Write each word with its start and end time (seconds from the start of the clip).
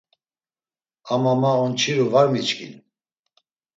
Ama 1.13 1.33
ma 1.41 1.51
onçiru 1.63 2.05
var 2.13 2.27
miçkin. 2.33 2.73